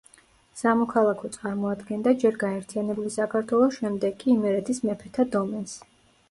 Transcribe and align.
სამოქალაქო 0.59 1.29
წარმოადგენდა 1.35 2.13
ჯერ 2.23 2.39
გაერთიანებული 2.45 3.13
საქართველოს, 3.17 3.77
შემდეგ 3.77 4.19
კი 4.25 4.33
იმერეთის 4.35 4.83
მეფეთა 4.89 5.29
დომენს. 5.39 5.79